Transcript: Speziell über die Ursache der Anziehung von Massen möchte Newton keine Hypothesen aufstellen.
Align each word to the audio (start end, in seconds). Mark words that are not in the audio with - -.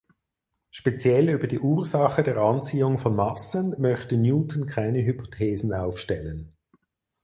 Speziell 0.71 1.29
über 1.29 1.45
die 1.45 1.59
Ursache 1.59 2.23
der 2.23 2.37
Anziehung 2.37 2.97
von 2.97 3.15
Massen 3.15 3.75
möchte 3.77 4.17
Newton 4.17 4.65
keine 4.65 5.05
Hypothesen 5.05 5.73
aufstellen. 5.73 6.55